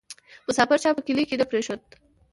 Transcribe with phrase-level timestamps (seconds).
[0.27, 1.81] ـ مسافر چا په کلي کې نه پرېښود